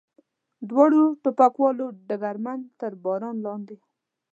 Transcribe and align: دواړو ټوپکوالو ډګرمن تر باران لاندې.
دواړو 0.69 1.01
ټوپکوالو 1.23 1.85
ډګرمن 2.07 2.59
تر 2.79 2.91
باران 3.03 3.35
لاندې. 3.45 3.75